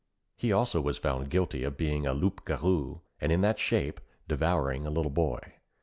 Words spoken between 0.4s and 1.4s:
also was found